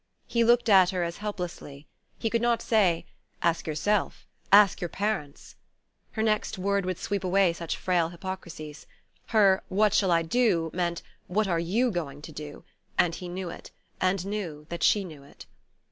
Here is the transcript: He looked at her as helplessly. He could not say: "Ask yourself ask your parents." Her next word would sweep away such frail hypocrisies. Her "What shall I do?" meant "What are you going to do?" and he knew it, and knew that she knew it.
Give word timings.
He 0.25 0.43
looked 0.43 0.67
at 0.67 0.89
her 0.89 1.03
as 1.03 1.17
helplessly. 1.17 1.85
He 2.17 2.31
could 2.31 2.41
not 2.41 2.63
say: 2.63 3.05
"Ask 3.43 3.67
yourself 3.67 4.25
ask 4.51 4.81
your 4.81 4.89
parents." 4.89 5.55
Her 6.13 6.23
next 6.23 6.57
word 6.57 6.87
would 6.87 6.97
sweep 6.97 7.23
away 7.23 7.53
such 7.53 7.77
frail 7.77 8.09
hypocrisies. 8.09 8.87
Her 9.27 9.61
"What 9.69 9.93
shall 9.93 10.09
I 10.09 10.23
do?" 10.23 10.71
meant 10.73 11.03
"What 11.27 11.47
are 11.47 11.59
you 11.59 11.91
going 11.91 12.23
to 12.23 12.31
do?" 12.31 12.63
and 12.97 13.13
he 13.13 13.29
knew 13.29 13.51
it, 13.51 13.69
and 14.01 14.25
knew 14.25 14.65
that 14.69 14.81
she 14.81 15.03
knew 15.05 15.21
it. 15.21 15.45